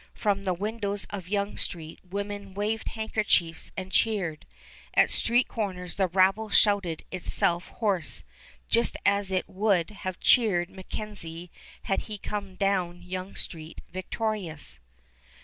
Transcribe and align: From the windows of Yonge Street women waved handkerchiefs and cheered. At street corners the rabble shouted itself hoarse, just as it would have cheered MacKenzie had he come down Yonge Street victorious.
From 0.15 0.45
the 0.45 0.53
windows 0.55 1.05
of 1.11 1.27
Yonge 1.27 1.59
Street 1.59 1.99
women 2.03 2.55
waved 2.55 2.87
handkerchiefs 2.87 3.71
and 3.77 3.91
cheered. 3.91 4.47
At 4.95 5.11
street 5.11 5.47
corners 5.47 5.97
the 5.97 6.07
rabble 6.07 6.49
shouted 6.49 7.03
itself 7.11 7.67
hoarse, 7.67 8.23
just 8.67 8.97
as 9.05 9.29
it 9.29 9.47
would 9.47 9.91
have 9.91 10.19
cheered 10.19 10.71
MacKenzie 10.71 11.51
had 11.83 12.01
he 12.09 12.17
come 12.17 12.55
down 12.55 13.03
Yonge 13.03 13.37
Street 13.37 13.81
victorious. 13.91 14.79